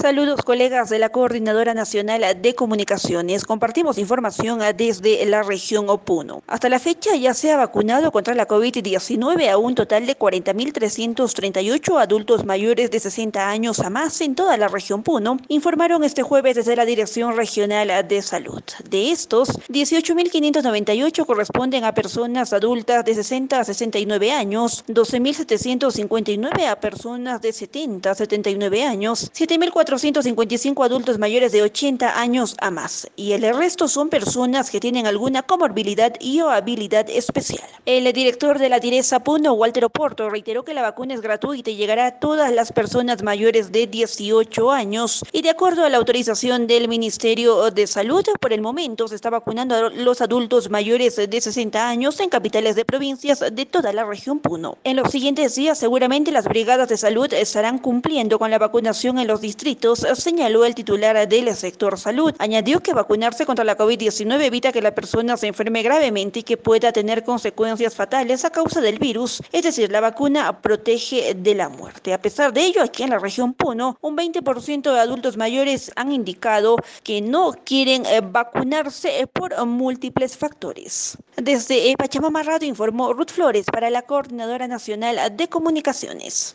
Saludos 0.00 0.42
colegas 0.42 0.90
de 0.90 1.00
la 1.00 1.08
Coordinadora 1.08 1.74
Nacional 1.74 2.22
de 2.40 2.54
Comunicaciones. 2.54 3.44
Compartimos 3.44 3.98
información 3.98 4.60
desde 4.76 5.26
la 5.26 5.42
región 5.42 5.90
Opuno. 5.90 6.44
Hasta 6.46 6.68
la 6.68 6.78
fecha 6.78 7.16
ya 7.16 7.34
se 7.34 7.50
ha 7.50 7.56
vacunado 7.56 8.12
contra 8.12 8.36
la 8.36 8.46
COVID-19 8.46 9.50
a 9.50 9.58
un 9.58 9.74
total 9.74 10.06
de 10.06 10.16
40.338 10.16 12.00
adultos 12.00 12.44
mayores 12.44 12.92
de 12.92 13.00
60 13.00 13.50
años 13.50 13.80
a 13.80 13.90
más 13.90 14.20
en 14.20 14.36
toda 14.36 14.56
la 14.56 14.68
región 14.68 15.02
Puno, 15.02 15.38
informaron 15.48 16.04
este 16.04 16.22
jueves 16.22 16.54
desde 16.54 16.76
la 16.76 16.84
Dirección 16.84 17.36
Regional 17.36 18.06
de 18.06 18.22
Salud. 18.22 18.62
De 18.88 19.10
estos, 19.10 19.48
18.598 19.68 21.26
corresponden 21.26 21.82
a 21.82 21.94
personas 21.94 22.52
adultas 22.52 23.04
de 23.04 23.16
60 23.16 23.58
a 23.58 23.64
69 23.64 24.30
años, 24.30 24.84
12.759 24.86 26.68
a 26.68 26.78
personas 26.78 27.42
de 27.42 27.52
70 27.52 28.12
a 28.12 28.14
79 28.14 28.84
años, 28.84 29.32
7.400 29.32 29.87
455 29.88 30.84
adultos 30.84 31.18
mayores 31.18 31.50
de 31.50 31.62
80 31.62 32.20
años 32.20 32.56
a 32.60 32.70
más 32.70 33.08
y 33.16 33.32
el 33.32 33.40
resto 33.56 33.88
son 33.88 34.10
personas 34.10 34.70
que 34.70 34.80
tienen 34.80 35.06
alguna 35.06 35.42
comorbilidad 35.42 36.12
y 36.20 36.42
o 36.42 36.50
habilidad 36.50 37.08
especial. 37.08 37.66
El 37.86 38.12
director 38.12 38.58
de 38.58 38.68
la 38.68 38.80
Direza 38.80 39.24
Puno, 39.24 39.54
Walter 39.54 39.86
Oporto, 39.86 40.28
reiteró 40.28 40.62
que 40.62 40.74
la 40.74 40.82
vacuna 40.82 41.14
es 41.14 41.22
gratuita 41.22 41.70
y 41.70 41.76
llegará 41.76 42.04
a 42.04 42.18
todas 42.18 42.52
las 42.52 42.70
personas 42.70 43.22
mayores 43.22 43.72
de 43.72 43.86
18 43.86 44.70
años 44.70 45.24
y 45.32 45.40
de 45.40 45.48
acuerdo 45.48 45.86
a 45.86 45.88
la 45.88 45.96
autorización 45.96 46.66
del 46.66 46.86
Ministerio 46.86 47.70
de 47.70 47.86
Salud, 47.86 48.24
por 48.42 48.52
el 48.52 48.60
momento 48.60 49.08
se 49.08 49.14
está 49.14 49.30
vacunando 49.30 49.74
a 49.74 49.88
los 49.88 50.20
adultos 50.20 50.68
mayores 50.68 51.16
de 51.16 51.40
60 51.40 51.88
años 51.88 52.20
en 52.20 52.28
capitales 52.28 52.76
de 52.76 52.84
provincias 52.84 53.42
de 53.50 53.64
toda 53.64 53.94
la 53.94 54.04
región 54.04 54.38
Puno. 54.38 54.76
En 54.84 54.96
los 54.96 55.10
siguientes 55.10 55.54
días 55.54 55.78
seguramente 55.78 56.30
las 56.30 56.44
brigadas 56.44 56.90
de 56.90 56.98
salud 56.98 57.32
estarán 57.32 57.78
cumpliendo 57.78 58.38
con 58.38 58.50
la 58.50 58.58
vacunación 58.58 59.18
en 59.18 59.28
los 59.28 59.40
distritos 59.40 59.77
señaló 60.14 60.64
el 60.64 60.74
titular 60.74 61.28
del 61.28 61.54
sector 61.56 61.98
salud. 61.98 62.34
Añadió 62.38 62.80
que 62.80 62.92
vacunarse 62.92 63.46
contra 63.46 63.64
la 63.64 63.76
COVID-19 63.76 64.42
evita 64.42 64.72
que 64.72 64.82
la 64.82 64.94
persona 64.94 65.36
se 65.36 65.46
enferme 65.46 65.82
gravemente 65.82 66.40
y 66.40 66.42
que 66.42 66.56
pueda 66.56 66.92
tener 66.92 67.24
consecuencias 67.24 67.94
fatales 67.94 68.44
a 68.44 68.50
causa 68.50 68.80
del 68.80 68.98
virus, 68.98 69.42
es 69.52 69.62
decir, 69.62 69.90
la 69.90 70.00
vacuna 70.00 70.60
protege 70.60 71.34
de 71.34 71.54
la 71.54 71.68
muerte. 71.68 72.12
A 72.12 72.20
pesar 72.20 72.52
de 72.52 72.62
ello, 72.62 72.82
aquí 72.82 73.02
en 73.02 73.10
la 73.10 73.18
región 73.18 73.54
Puno, 73.54 73.96
un 74.00 74.16
20% 74.16 74.92
de 74.92 75.00
adultos 75.00 75.36
mayores 75.36 75.90
han 75.96 76.12
indicado 76.12 76.76
que 77.02 77.20
no 77.20 77.52
quieren 77.64 78.04
eh, 78.06 78.20
vacunarse 78.20 79.26
por 79.32 79.54
múltiples 79.66 80.36
factores. 80.36 81.16
Desde 81.36 81.94
Pachamama 81.96 82.42
Radio 82.42 82.68
informó 82.68 83.12
Ruth 83.12 83.30
Flores 83.30 83.66
para 83.66 83.90
la 83.90 84.02
Coordinadora 84.02 84.66
Nacional 84.66 85.36
de 85.36 85.48
Comunicaciones. 85.48 86.46